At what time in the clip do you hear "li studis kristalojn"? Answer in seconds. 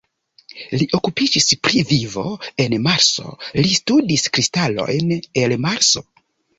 3.63-5.17